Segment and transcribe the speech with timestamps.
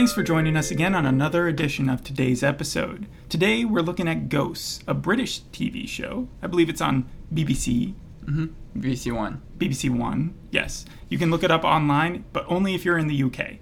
[0.00, 3.06] Thanks for joining us again on another edition of today's episode.
[3.28, 6.26] Today we're looking at Ghosts, a British TV show.
[6.40, 7.92] I believe it's on BBC.
[8.24, 8.80] Mm-hmm.
[8.80, 9.42] BBC One.
[9.58, 10.86] BBC One, yes.
[11.10, 13.58] You can look it up online, but only if you're in the UK.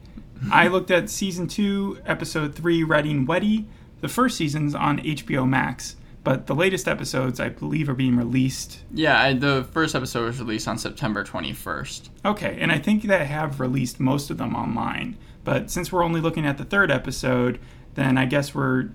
[0.53, 3.65] I looked at season two, episode three, Reading Weddy.
[4.01, 8.85] The first season's on HBO Max, but the latest episodes, I believe, are being released.
[8.95, 12.11] Yeah, I, the first episode was released on September 21st.
[12.25, 15.19] Okay, and I think they have released most of them online.
[15.49, 17.59] But since we're only looking at the third episode,
[17.95, 18.91] then I guess we're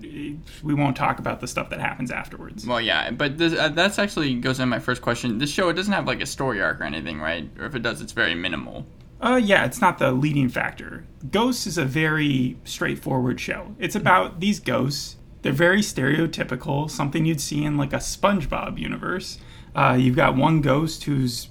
[0.62, 2.64] we won't talk about the stuff that happens afterwards.
[2.64, 5.38] Well, yeah, but this, uh, that's actually goes into my first question.
[5.38, 7.50] This show it doesn't have like a story arc or anything, right?
[7.58, 8.86] Or if it does, it's very minimal.
[9.20, 11.04] Uh, yeah, it's not the leading factor.
[11.28, 13.74] Ghosts is a very straightforward show.
[13.80, 15.16] It's about these ghosts.
[15.42, 19.38] They're very stereotypical, something you'd see in like a SpongeBob universe.
[19.74, 21.48] Uh, you've got one ghost who's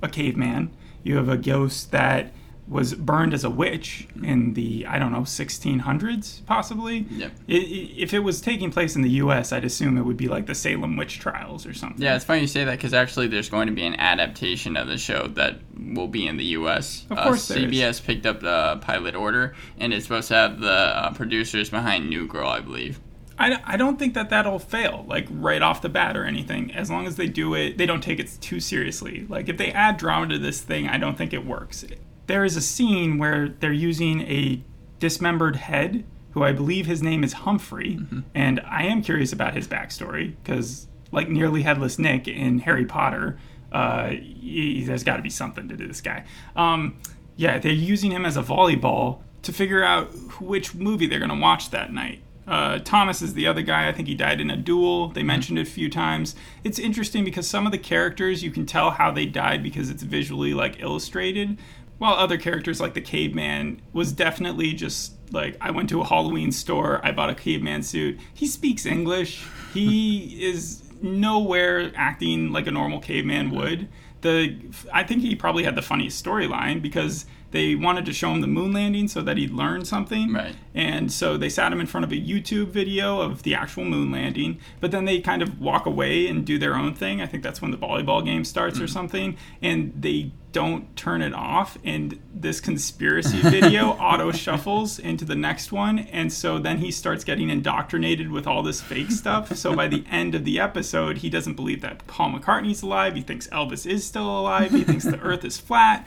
[0.00, 0.70] a caveman.
[1.02, 2.32] You have a ghost that
[2.66, 7.06] was burned as a witch in the I don't know 1600s possibly.
[7.10, 7.32] Yep.
[7.48, 10.28] I- i- if it was taking place in the U.S., I'd assume it would be
[10.28, 12.00] like the Salem witch trials or something.
[12.02, 14.88] Yeah, it's funny you say that because actually there's going to be an adaptation of
[14.88, 17.04] the show that will be in the U.S.
[17.10, 17.70] Of course uh, there is.
[17.72, 22.08] CBS picked up the pilot order, and it's supposed to have the uh, producers behind
[22.08, 23.00] New Girl, I believe.
[23.38, 26.88] I, I don't think that that'll fail like right off the bat or anything as
[26.88, 29.96] long as they do it they don't take it too seriously like if they add
[29.96, 31.82] drama to this thing i don't think it works
[32.26, 34.62] there is a scene where they're using a
[34.98, 37.98] dismembered head who i believe his name is humphrey
[38.34, 43.38] and i am curious about his backstory because like nearly headless nick in harry potter
[43.72, 46.96] uh, he, there's got to be something to this guy um,
[47.36, 50.06] yeah they're using him as a volleyball to figure out
[50.40, 53.88] which movie they're going to watch that night uh, Thomas is the other guy.
[53.88, 55.08] I think he died in a duel.
[55.08, 56.34] They mentioned it a few times.
[56.62, 60.02] It's interesting because some of the characters you can tell how they died because it's
[60.02, 61.58] visually like illustrated,
[61.98, 66.52] while other characters like the caveman was definitely just like I went to a Halloween
[66.52, 67.00] store.
[67.04, 68.18] I bought a caveman suit.
[68.32, 69.44] He speaks English.
[69.72, 73.88] He is nowhere acting like a normal caveman would.
[74.22, 74.56] The
[74.92, 78.48] I think he probably had the funniest storyline because they wanted to show him the
[78.48, 80.32] moon landing so that he'd learn something.
[80.32, 80.56] Right.
[80.74, 84.10] And so they sat him in front of a YouTube video of the actual moon
[84.10, 87.20] landing, but then they kind of walk away and do their own thing.
[87.20, 88.90] I think that's when the volleyball game starts or mm.
[88.90, 95.34] something, and they don't turn it off and this conspiracy video auto shuffles into the
[95.34, 99.74] next one and so then he starts getting indoctrinated with all this fake stuff so
[99.76, 103.46] by the end of the episode he doesn't believe that paul mccartney's alive he thinks
[103.48, 106.06] elvis is still alive he thinks the earth is flat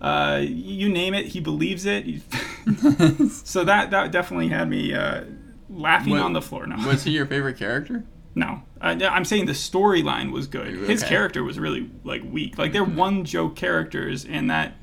[0.00, 2.04] uh, you name it, he believes it.
[3.44, 5.22] So that that definitely had me uh,
[5.70, 6.66] laughing What- on the floor.
[6.66, 8.02] now Was he your favorite character?
[8.34, 10.68] No, uh, I'm saying the storyline was good.
[10.88, 12.58] His character was really like weak.
[12.58, 14.74] Like they're one joke characters, and that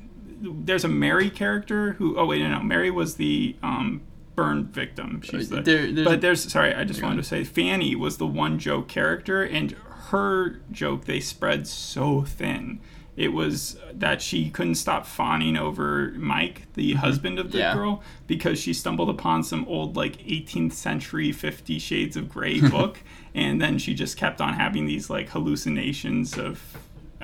[0.42, 2.18] there's a Mary character who.
[2.18, 4.02] Oh wait, no, no, Mary was the um,
[4.36, 5.20] burn victim.
[5.22, 5.60] She's the.
[5.62, 8.88] There- there's- but there's sorry, I just wanted to say Fanny was the one joke
[8.88, 9.72] character, and
[10.10, 12.80] her joke they spread so thin.
[13.16, 17.00] It was that she couldn't stop fawning over Mike, the mm-hmm.
[17.00, 17.74] husband of the Yeah.
[17.74, 22.98] girl, because she stumbled upon some old like 18th century Fifty Shades of Grey book,
[23.34, 26.76] and then she just kept on having these like hallucinations of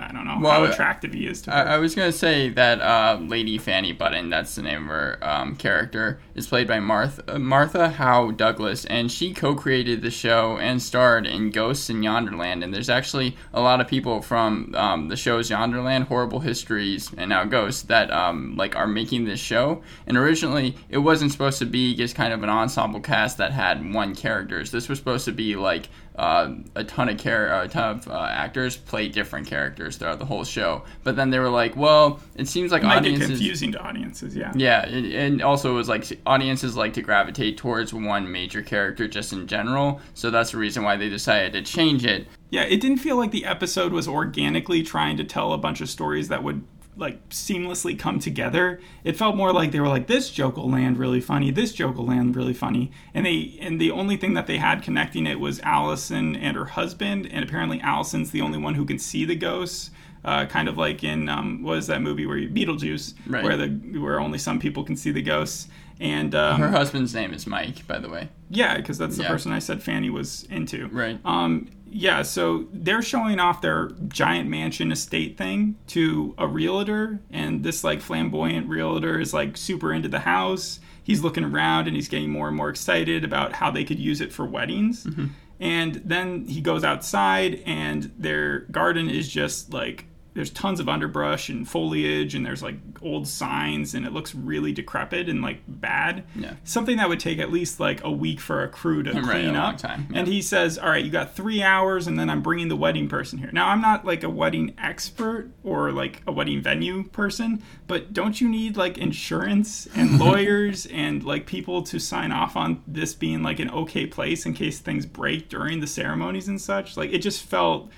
[0.08, 1.56] I don't know how attractive he is to her.
[1.56, 5.18] I, I was gonna say that uh, Lady Fanny Button, that's the name of her
[5.22, 10.80] um, character, is played by Martha Martha Howe Douglas, and she co-created the show and
[10.80, 12.62] starred in Ghosts in Yonderland.
[12.62, 17.30] And there's actually a lot of people from um, the shows Yonderland, Horrible Histories, and
[17.30, 19.82] now Ghosts that um, like are making this show.
[20.06, 23.92] And originally, it wasn't supposed to be just kind of an ensemble cast that had
[23.92, 24.70] one characters.
[24.70, 28.26] This was supposed to be like uh, a ton of char- a ton of uh,
[28.30, 30.82] actors play different characters throughout the whole show.
[31.04, 33.28] But then they were like, well, it seems like Might get audiences.
[33.28, 34.52] confusing to audiences, yeah.
[34.54, 39.08] Yeah, it, and also it was like audiences like to gravitate towards one major character
[39.08, 40.00] just in general.
[40.14, 42.26] So that's the reason why they decided to change it.
[42.50, 45.88] Yeah, it didn't feel like the episode was organically trying to tell a bunch of
[45.90, 46.64] stories that would
[46.96, 48.80] like seamlessly come together.
[49.04, 51.96] It felt more like they were like this joke will land really funny, this joke
[51.96, 55.38] will land really funny, and they and the only thing that they had connecting it
[55.40, 59.36] was Allison and her husband, and apparently Allison's the only one who can see the
[59.36, 59.90] ghosts.
[60.24, 63.44] Uh, kind of like in um, what is that movie where you, Beetlejuice, Right.
[63.44, 63.68] where the
[64.00, 65.68] where only some people can see the ghosts,
[66.00, 68.28] and um, Her husband's name is Mike, by the way.
[68.50, 69.28] yeah, because that's the Yeah.
[69.28, 70.88] person I said Fanny was into.
[70.88, 71.20] Right.
[71.24, 77.64] Um, yeah, so they're showing off their giant mansion estate thing to a realtor, and
[77.64, 80.78] this like flamboyant realtor is like super into the house.
[81.02, 84.20] He's looking around and he's getting more and more excited about how they could use
[84.20, 85.04] it for weddings.
[85.04, 85.26] Mm-hmm.
[85.58, 90.04] And then he goes outside, and their garden is just like
[90.36, 94.70] there's tons of underbrush and foliage and there's like old signs and it looks really
[94.70, 96.24] decrepit and like bad.
[96.36, 96.54] Yeah.
[96.62, 99.46] Something that would take at least like a week for a crew to Right, clean
[99.46, 99.78] a long up.
[99.78, 102.76] time, And he says, "All right, you got 3 hours and then I'm bringing the
[102.76, 107.04] wedding person here." Now, I'm not like a wedding expert or like a wedding venue
[107.04, 112.56] person, but don't you need like insurance and lawyers and like people to sign off
[112.56, 116.60] on this being like an okay place in case things break during the ceremonies and
[116.60, 116.96] such?
[116.96, 117.90] Like it just felt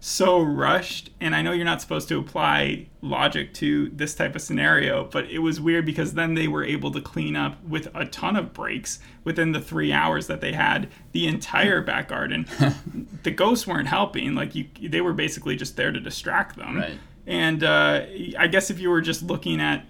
[0.00, 4.40] so rushed and i know you're not supposed to apply logic to this type of
[4.40, 8.04] scenario but it was weird because then they were able to clean up with a
[8.04, 12.46] ton of breaks within the three hours that they had the entire back garden
[13.24, 16.98] the ghosts weren't helping like you they were basically just there to distract them Right.
[17.26, 18.04] and uh,
[18.38, 19.84] i guess if you were just looking at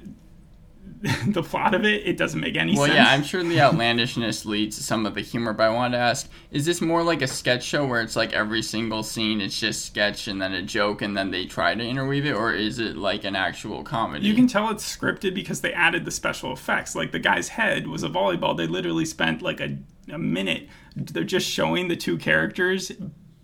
[1.28, 3.60] the plot of it it doesn't make any Well, sense Well, yeah, I'm sure the
[3.60, 7.02] outlandishness leads to some of the humor, but I wanted to ask: Is this more
[7.02, 10.52] like a sketch show where it's like every single scene it's just sketch and then
[10.52, 13.84] a joke and then they try to interweave it, or is it like an actual
[13.84, 14.26] comedy?
[14.26, 16.94] You can tell it's scripted because they added the special effects.
[16.96, 18.56] Like the guy's head was a volleyball.
[18.56, 19.78] They literally spent like a,
[20.12, 20.68] a minute.
[20.96, 22.90] They're just showing the two characters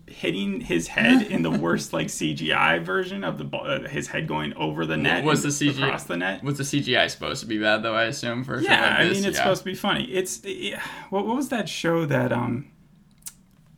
[0.07, 4.27] hitting his head in the worst like CGI version of the ball, uh, his head
[4.27, 5.23] going over the net.
[5.23, 6.43] was the CGI across the net?
[6.43, 7.95] Was the CGI supposed to be bad though?
[7.95, 9.31] I assume for a Yeah, like I mean it's yeah.
[9.31, 10.03] supposed to be funny.
[10.05, 12.67] It's yeah, what what was that show that um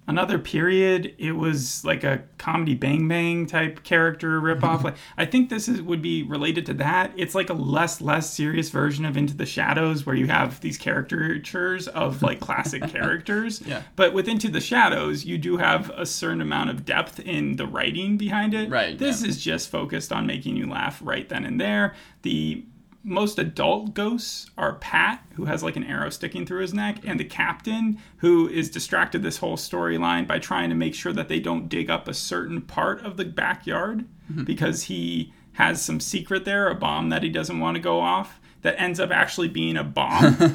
[0.08, 4.78] another period it was like a comedy bang bang type character ripoff.
[4.88, 7.12] Like i think this is would be related to that.
[7.18, 10.78] It's like a less less serious version of into the shadows where you have these
[10.78, 13.62] caricatures of like classic characters.
[13.66, 13.82] Yeah.
[13.96, 17.66] but with into the shadows you do have a certain amount of depth in the
[17.66, 18.70] writing behind it.
[18.70, 19.30] Right, this yeah.
[19.30, 21.96] is just focused on making you laugh right then and there.
[22.22, 22.66] The
[23.08, 27.20] most adult ghosts are Pat, who has like an arrow sticking through his neck, and
[27.20, 31.40] the captain, who is distracted this whole storyline by trying to make sure that they
[31.40, 34.44] don't dig up a certain part of the backyard Mm-hmm.
[34.44, 38.42] because he has some secret there, a bomb that he doesn't want to go off.
[38.64, 40.36] That ends up actually being a bomb.
[40.36, 40.52] does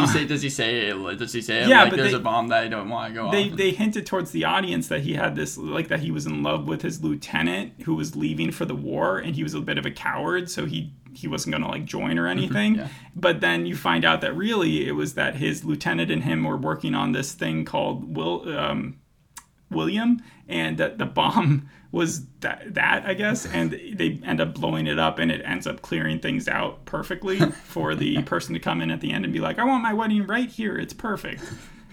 [0.00, 0.24] he say?
[0.24, 0.90] Does he say?
[1.16, 1.68] Does he say?
[1.68, 3.56] Yeah, like but there's they- a bomb that I don't want to go they off.
[3.58, 6.66] they hinted towards the audience that he had this like that he was in love
[6.66, 9.84] with his lieutenant who was leaving for the war and he was a bit of
[9.84, 12.88] a coward so he he wasn't going to like join or anything Yeah.
[13.14, 16.56] but then you find out that really it was that his lieutenant and him were
[16.56, 18.96] working on this thing called will um
[19.70, 24.88] William, and that the bomb was that, that I guess, and they end up blowing
[24.88, 28.80] it up, and it ends up clearing things out perfectly for the person to come
[28.80, 30.76] in at the end and be like, "I want my wedding right here.
[30.76, 31.44] It's perfect."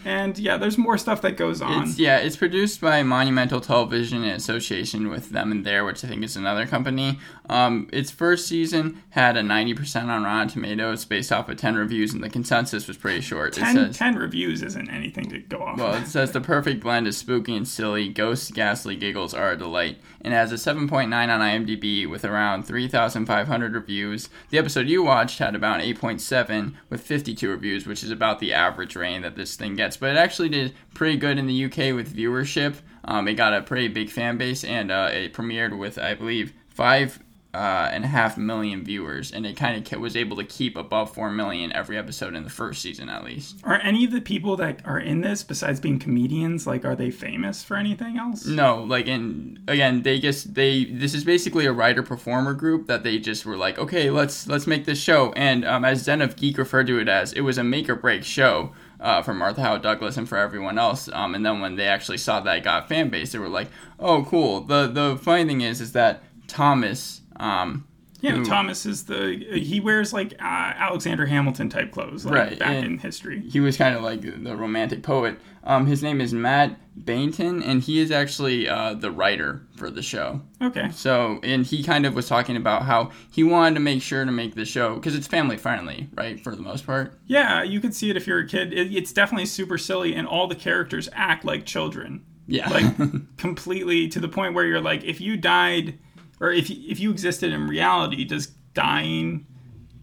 [0.06, 1.84] And yeah, there's more stuff that goes on.
[1.84, 6.08] It's, yeah, it's produced by Monumental Television in association with them and There, which I
[6.08, 7.20] think is another company.
[7.50, 12.14] Um, its first season had a 90% on Rotten Tomatoes based off of 10 reviews,
[12.14, 13.54] and the consensus was pretty short.
[13.54, 15.78] 10, it says, 10 reviews isn't anything to go off.
[15.78, 19.58] well, it says the perfect blend of spooky and silly, ghosts, ghastly giggles are a
[19.58, 24.30] delight, and has a 7.9 on IMDb with around 3,500 reviews.
[24.50, 28.96] The episode you watched had about 8.7 with 52 reviews, which is about the average
[28.96, 29.87] rating that this thing gets.
[29.95, 32.75] But it actually did pretty good in the UK with viewership.
[33.06, 36.54] Um, it got a pretty big fan base, and uh, it premiered with, I believe,
[36.68, 37.19] five
[37.57, 41.12] uh, and a half million viewers, and it kind of was able to keep above
[41.12, 43.56] four million every episode in the first season, at least.
[43.63, 47.10] are any of the people that are in this, besides being comedians, like, are they
[47.10, 48.46] famous for anything else?
[48.46, 53.03] No, like and again, they just they this is basically a writer performer group that
[53.03, 55.32] they just were like, okay, let's let's make this show.
[55.32, 57.96] And um, as Den of Geek referred to it as, it was a make or
[57.96, 61.10] break show uh, for Martha Howard Douglas and for everyone else.
[61.12, 63.70] Um, and then when they actually saw that it got fan base, they were like,
[64.00, 64.62] oh, cool.
[64.62, 67.22] The the funny thing is, is that Thomas.
[67.39, 67.87] Um,
[68.19, 72.59] Yeah, who- Thomas is the he wears like uh, Alexander Hamilton type clothes, like Right,
[72.59, 73.41] back and- in history.
[73.50, 75.39] he was kind of like the romantic poet.
[75.63, 80.01] Um, his name is Matt Baynton, and he is actually uh, the writer for the
[80.01, 80.41] show.
[80.62, 84.24] Okay, So, and he kind of was talking about how he wanted to make sure
[84.24, 87.19] to make the show because it's family friendly, right, for the most part.
[87.27, 88.71] yeah, you could see it if you're a kid.
[88.74, 92.95] It, it's definitely super silly, and all the characters act like children, Yeah, like
[93.38, 96.00] completely to the point where you're like, if you died,
[96.39, 99.46] or if you, if you existed in reality, does dying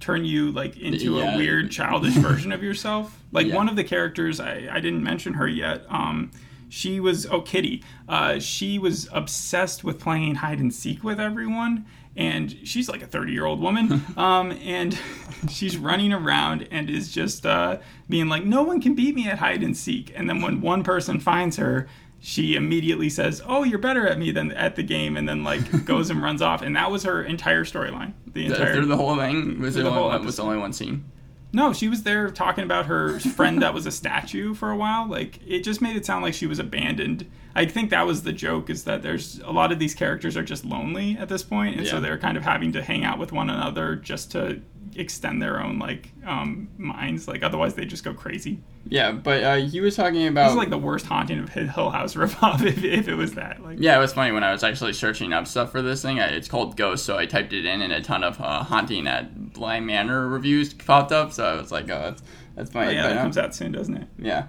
[0.00, 1.34] turn you like into Yeah.
[1.34, 3.18] a weird childish version of yourself?
[3.32, 3.54] Like Yeah.
[3.56, 5.84] one of the characters, I, I didn't mention her yet.
[5.88, 6.30] Um,
[6.68, 7.84] she was oh Kitty.
[8.08, 11.86] Uh, she was obsessed with playing hide and seek with everyone,
[12.16, 14.02] and she's like a thirty year old woman.
[14.16, 14.98] um, and
[15.48, 19.38] she's running around and is just uh, being like, no one can beat me at
[19.38, 20.12] hide and seek.
[20.16, 21.86] And then when one person finds her.
[22.26, 25.84] She immediately says, "Oh, you're better at me than at the game," and then like
[25.84, 26.62] goes and runs off.
[26.62, 28.14] And that was her entire storyline.
[28.32, 30.42] The entire through the whole thing was the the only whole one, was episode.
[30.44, 31.04] only one scene.
[31.52, 35.06] No, she was there talking about her friend that was a statue for a while.
[35.06, 37.30] Like it just made it sound like she was abandoned.
[37.54, 40.42] I think that was the joke is that there's a lot of these characters are
[40.42, 43.32] just lonely at this point, and so they're kind of having to hang out with
[43.32, 44.62] one another just to
[44.96, 47.28] extend their own like um minds.
[47.28, 48.62] Like otherwise they just go crazy.
[48.86, 51.90] Yeah, but uh, he was talking about This is like the worst haunting of Hill
[51.90, 53.62] House ripoff if, if it was that.
[53.62, 56.20] Like Yeah, it was funny when I was actually searching up stuff for this thing.
[56.20, 59.06] I, it's called Ghost, so I typed it in, and a ton of uh, haunting
[59.06, 61.32] at Bly Manor reviews popped up.
[61.32, 62.22] So I was like, oh, that's
[62.56, 62.94] that's oh, funny.
[62.94, 64.08] yeah, But, that um, comes out soon, doesn't it?
[64.18, 64.46] yeah.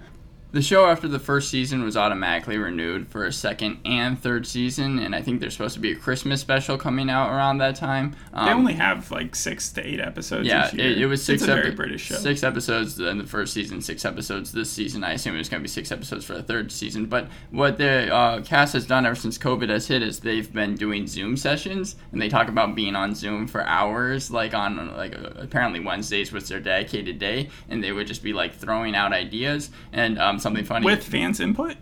[0.56, 4.98] The show after the first season was automatically renewed for a second and third season,
[4.98, 8.16] and I think there's supposed to be a Christmas special coming out around that time.
[8.32, 10.48] Um, They only have like six to eight episodes.
[10.48, 10.92] yeah, each year.
[10.92, 11.42] it, it was six.
[11.42, 12.14] It's a very British show.
[12.14, 15.04] Six episodes in the first season, six episodes this season.
[15.04, 17.04] I assume it was going to be six episodes for the third season.
[17.04, 20.74] But what the uh, cast has done ever since COVID has hit is they've been
[20.74, 24.30] doing Zoom sessions, and they talk about being on Zoom for hours.
[24.30, 28.32] Like on like uh, apparently Wednesdays was their dedicated day, and they would just be
[28.32, 31.76] like throwing out ideas and um, something funny with fans input.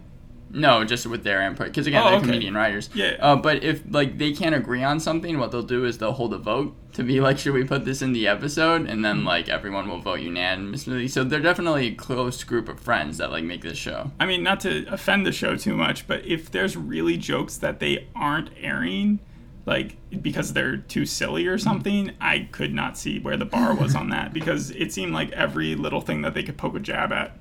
[0.51, 1.67] no, just with their input.
[1.67, 2.27] Because again, Oh, they're okay.
[2.27, 2.89] comedian writers.
[2.95, 3.17] Yeah.
[3.21, 6.33] Uh, but if like they can't agree on something, what they'll do is they'll hold
[6.33, 8.83] a vote to be like, should we put this in the episode?
[8.83, 9.03] And Mm-hmm.
[9.03, 11.09] then like everyone will vote unanimously.
[11.09, 14.13] So they're definitely a close group of friends that like make this show.
[14.21, 17.81] I mean, not to offend the show too much, but if there's really jokes that
[17.81, 19.19] they aren't airing,
[19.67, 23.97] like because they're too silly or something, I could not see where the bar was
[23.97, 27.11] on that because it seemed like every little thing that they could poke a jab
[27.13, 27.37] at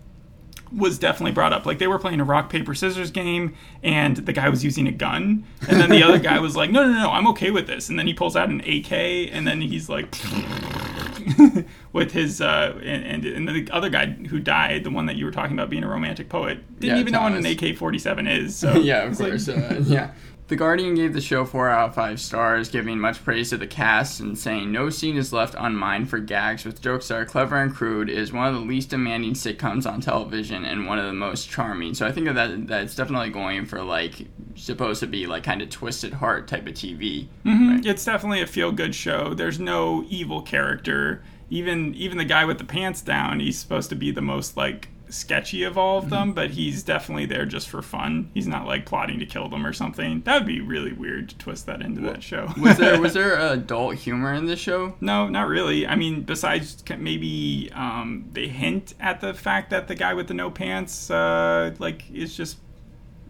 [0.75, 1.65] was definitely brought up.
[1.65, 3.53] Like they were playing a rock paper scissors game,
[3.83, 6.83] and the guy was using a gun, and then the other guy was like, "No,
[6.83, 9.61] no, no, I'm okay with this." And then he pulls out an AK, and then
[9.61, 10.13] he's like.
[11.93, 15.31] with his uh and, and the other guy who died the one that you were
[15.31, 18.73] talking about being a romantic poet didn't Yeah, even know what an AK-47 is so
[18.77, 19.47] yeah, of it's like- course.
[19.47, 20.11] uh, yeah.
[20.53, 23.65] The Guardian gave the show 4 out of 5 stars, giving much praise to the
[23.65, 27.59] cast and saying no scene is left unmined for gags with jokes that are clever
[27.59, 28.07] and crude.
[28.07, 31.49] It is one of the least demanding sitcoms on television and one of the most
[31.49, 31.95] charming.
[31.95, 35.71] So I think that that's definitely going for like supposed to be like kind of
[35.71, 37.29] twisted heart type of TV.
[37.43, 37.83] Mhm.
[37.83, 39.33] It's definitely a feel good show.
[39.33, 41.23] There's no evil character.
[41.49, 44.89] Even even the guy with the pants down, he's supposed to be the most like
[45.13, 48.29] sketchy of all of them, but he's definitely there just for fun.
[48.33, 50.21] He's not like plotting to kill them or something.
[50.21, 52.51] That would be really weird to twist that into that show.
[52.57, 54.95] Was there was there adult humor in the show?
[55.01, 55.87] No, not really.
[55.87, 60.33] I mean, besides maybe um, they hint at the fact that the guy with the
[60.33, 62.57] no pants, uh, like, is just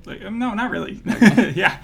[0.06, 1.02] like um, no, not really.
[1.56, 1.82] yeah,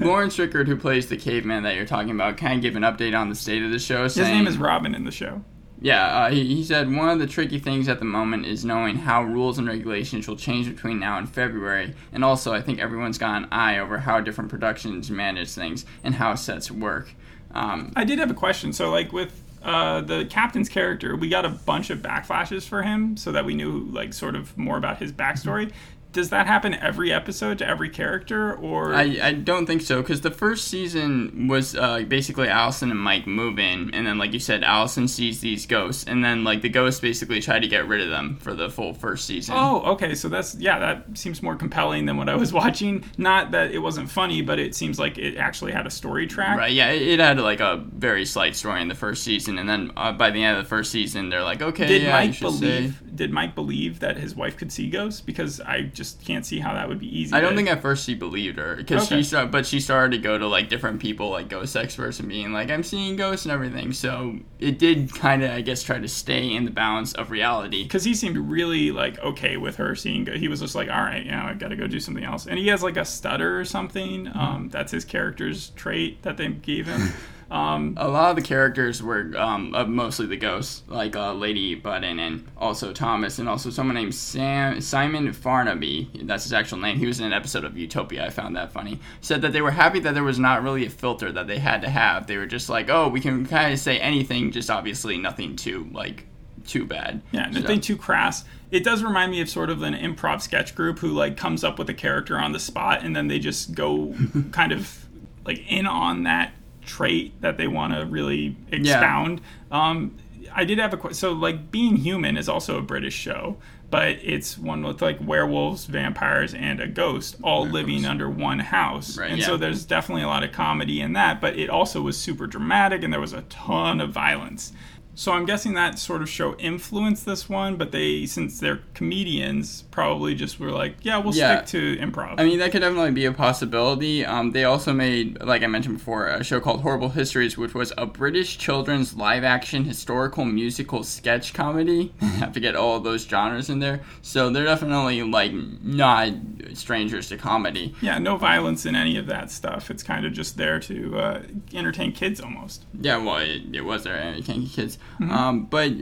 [0.00, 3.18] Laurence Rickard, who plays the caveman that you're talking about, kind of gave an update
[3.18, 4.04] on the state of the show.
[4.04, 5.42] his name is Robin in the show.
[5.80, 8.96] Yeah, uh, he, he said one of the tricky things at the moment is knowing
[8.96, 13.18] how rules and regulations will change between now and February, and also I think everyone's
[13.18, 17.10] got an eye over how different productions manage things and how sets work.
[17.52, 18.72] Um, I did have a question.
[18.72, 23.16] So, like with uh, the captain's character, we got a bunch of backflashes for him,
[23.16, 25.72] so that we knew like sort of more about his backstory.
[26.16, 30.22] Does that happen every episode to every character, or I, I don't think so because
[30.22, 34.38] the first season was uh, basically Allison and Mike move in, and then like you
[34.38, 38.00] said, Allison sees these ghosts, and then like the ghosts basically try to get rid
[38.00, 39.56] of them for the full first season.
[39.58, 40.14] Oh, okay.
[40.14, 43.04] So that's yeah, that seems more compelling than what I was watching.
[43.18, 46.56] Not that it wasn't funny, but it seems like it actually had a story track.
[46.56, 49.68] Right, yeah, it, it had like a very slight story in the first season, and
[49.68, 52.32] then uh, by the end of the first season, they're like, okay, Did yeah, Mike
[52.32, 52.60] should say.
[52.60, 53.16] believe?
[53.16, 55.20] Did Mike believe that his wife could see ghosts?
[55.20, 57.34] Because I just can't see how that would be easy.
[57.34, 59.16] I don't to- think at first she believed her because Okay.
[59.18, 62.28] she started, but she started to go to like different people, like ghost experts, and
[62.28, 65.98] being like, "I'm seeing ghosts and everything." So it did kind of, I guess, try
[65.98, 67.82] to stay in the balance of reality.
[67.82, 71.00] because he seemed really like okay with her seeing go- he was just like all
[71.02, 73.58] right you know i gotta go do something else and he has like a stutter
[73.58, 74.38] or something Mm-hmm.
[74.38, 77.12] um, that's his character's trait that they gave him
[77.50, 81.74] um, A lot of the characters were um, uh, mostly the ghosts, like uh, Lady
[81.74, 86.26] Button and also Thomas, and also someone named Sam Simon Farnaby.
[86.26, 86.98] That's his actual name.
[86.98, 88.26] He was in an episode of Utopia.
[88.26, 88.98] I found that funny.
[89.20, 91.82] Said that they were happy that there was not really a filter that they had
[91.82, 92.26] to have.
[92.26, 95.88] They were just like, oh, we can kind of say anything, just obviously nothing too
[95.92, 96.26] like
[96.66, 97.22] too bad.
[97.30, 100.74] yeah So- nothing too crass it does remind me of sort of an improv sketch
[100.74, 103.72] group who like comes up with a character on the spot and then they just
[103.76, 104.12] go
[104.50, 105.06] kind of
[105.44, 106.52] like in on that
[106.86, 109.40] trait that they want to really expound.
[109.70, 110.16] Um,
[110.54, 113.56] i did have a question so like being human is also a british show
[113.90, 119.16] but it's one with like werewolves vampires and a ghost all living under one house.
[119.16, 119.46] Right, and yeah.
[119.46, 123.02] so there's definitely a lot of comedy in that but it also was super dramatic
[123.02, 124.72] and there was a ton of violence
[125.18, 129.82] So I'm guessing that sort of show influenced this one, but they, since they're comedians,
[129.90, 131.64] probably just were like, yeah, we'll Yeah.
[131.64, 132.34] stick to improv.
[132.38, 134.26] I mean, that could definitely be a possibility.
[134.26, 137.94] Um, they also made, like I mentioned before, a show called Horrible Histories, which was
[137.96, 142.12] a British children's live action historical musical sketch comedy.
[142.20, 144.02] I have to get all of those genres in there.
[144.20, 146.28] So they're definitely, like, not
[146.74, 147.94] strangers to comedy.
[148.02, 149.90] yeah, no violence in any of that stuff.
[149.90, 151.42] It's kind of just there to uh,
[151.72, 152.84] entertain kids almost.
[153.00, 154.98] Yeah, well, it, it was there, and Kinky Kids.
[155.18, 155.92] Um, but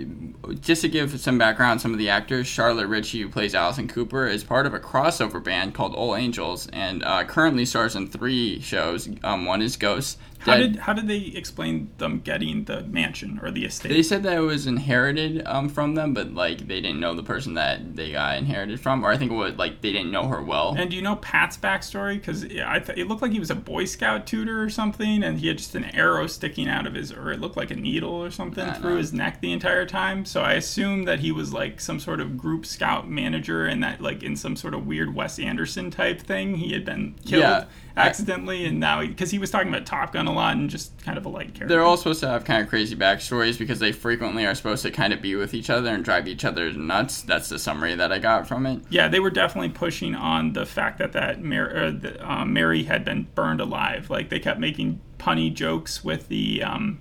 [0.61, 4.27] just to give some background, some of the actors, Charlotte Ritchie, who plays Allison Cooper,
[4.27, 8.61] is part of a crossover band called All Angels, and uh, currently stars in three
[8.61, 9.09] shows.
[9.23, 10.17] Um, one is Ghosts.
[10.45, 13.89] How did how did they explain them getting the mansion or the estate?
[13.89, 17.23] They said that it was inherited um, from them, but like they didn't know the
[17.23, 20.29] person that they got inherited from, or I think it was like they didn't know
[20.29, 20.75] her well.
[20.77, 22.15] And do you know Pat's backstory?
[22.15, 25.41] Because I th- it looked like he was a Boy Scout tutor or something, and
[25.41, 28.13] he had just an arrow sticking out of his, or it looked like a needle
[28.13, 28.97] or something through know.
[28.99, 30.25] his neck the entire time.
[30.25, 34.01] So I assume that he was like some sort of group scout manager, and that
[34.01, 37.65] like in some sort of weird Wes Anderson type thing, he had been killed Yeah.
[37.97, 41.19] Accidentally, and now because he, was talking about Top Gun a lot and just kind
[41.19, 41.67] of a light character.
[41.67, 44.91] They're all supposed to have kind of crazy backstories because they frequently are supposed to
[44.91, 47.23] kind of be with each other and drive each other nuts.
[47.23, 48.83] That's the summary that I got from it.
[48.91, 53.29] Yeah, they were definitely pushing on the fact that that Mary, uh, Mary had been
[53.35, 54.11] burned alive.
[54.11, 56.99] Like they kept making punny jokes with the um,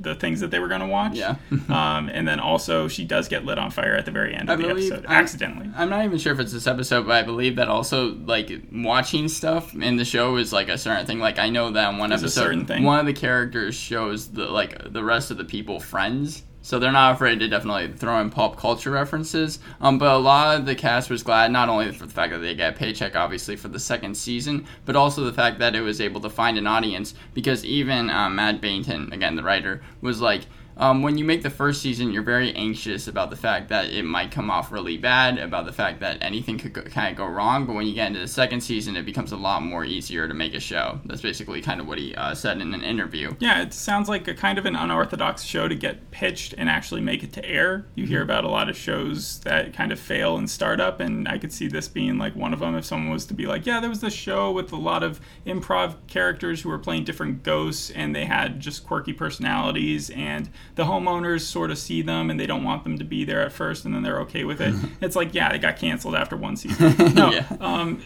[0.00, 1.14] the things that they were going to watch.
[1.14, 1.36] Yeah.
[1.68, 4.58] um, and then also she does get lit on fire at the very end of
[4.58, 5.70] I the episode I- accidentally.
[5.76, 9.28] I'm not even sure if it's this episode, but I believe that also like watching
[9.28, 11.18] stuff in the show is like a certain thing.
[11.18, 12.82] Like I know that in one a episode, certain thing.
[12.84, 16.42] one of the characters shows the like the rest of the people friends.
[16.62, 19.60] So they're not afraid to definitely throw in pop culture references.
[19.80, 22.38] Um, but a lot of the cast was glad not only for the fact that
[22.38, 25.80] they got a paycheck, obviously for the second season, but also the fact that it
[25.80, 27.14] was able to find an audience.
[27.32, 30.42] Because even um, Matt Baynton, again the writer, was like,
[30.80, 34.02] um, when you make the first season, you're very anxious about the fact that it
[34.04, 37.26] might come off really bad, about the fact that anything could go, kind of go
[37.26, 37.66] wrong.
[37.66, 40.32] But when you get into the second season, it becomes a lot more easier to
[40.32, 40.98] make a show.
[41.04, 43.32] That's basically kind of what he uh, said in an interview.
[43.40, 47.02] Yeah, it sounds like a kind of an unorthodox show to get pitched and actually
[47.02, 47.86] make it to air.
[47.94, 48.30] You hear Mm-hmm.
[48.30, 51.52] about a lot of shows that kind of fail and start up, and I could
[51.52, 52.74] see this being like one of them.
[52.74, 55.20] If someone was to be like, "Yeah, there was this show with a lot of
[55.46, 60.84] improv characters who were playing different ghosts, and they had just quirky personalities, and the
[60.84, 63.84] homeowners sort of see them, and they don't want them to be there at first,
[63.84, 66.94] and then they're okay with it." it's like, yeah, they got canceled after one season.
[67.14, 67.46] No, Yeah.
[67.60, 68.02] um,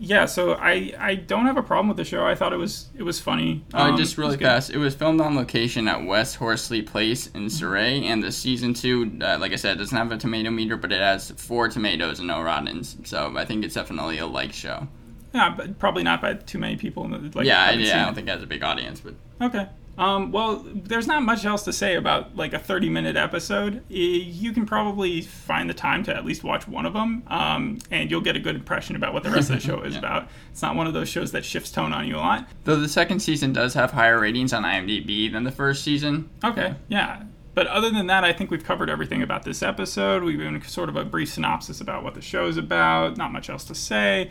[0.00, 0.26] yeah.
[0.26, 2.24] So I I don't have a problem with the show.
[2.26, 3.64] I thought it was it was funny.
[3.74, 4.44] Uh, Um, just it was really good.
[4.46, 4.70] fast.
[4.70, 9.18] It was filmed on location at West Horsley Place in Surrey, and the season two,
[9.22, 12.28] uh, like I said, doesn't have a tomato meter, but it has four tomatoes and
[12.28, 12.96] no rottens.
[13.04, 14.86] So I think it's definitely a like show.
[15.34, 17.04] Yeah, but probably not by too many people.
[17.04, 19.14] in the- Like, yeah, I, yeah, I don't think it has a big audience, but
[19.40, 19.66] Okay.
[19.98, 23.82] Um, well, there's not much else to say about like a 30 minute episode.
[23.90, 28.10] You can probably find the time to at least watch one of them, um, and
[28.10, 29.98] you'll get a good impression about what the rest of the show is Yeah.
[30.00, 30.28] about.
[30.52, 32.48] It's not one of those shows that shifts tone on you a lot.
[32.64, 36.30] though the second season does have higher ratings on IMDb than the first season.
[36.44, 37.24] Okay, yeah.
[37.54, 40.22] But other than that, I think we've covered everything about this episode.
[40.22, 43.16] We've given sort of a brief synopsis about what the show is about.
[43.16, 44.30] Not much else to say.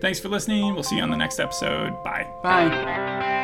[0.00, 0.72] Thanks for listening.
[0.72, 2.02] We'll see you on the next episode.
[2.02, 2.26] Bye.
[2.42, 3.35] Bye.